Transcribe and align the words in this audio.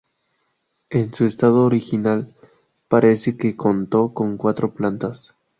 En 0.89 1.13
su 1.13 1.25
estado 1.25 1.63
original 1.63 2.33
parece 2.87 3.37
que 3.37 3.55
contó 3.55 4.15
con 4.15 4.35
cuatro 4.37 4.73
plantas. 4.73 5.35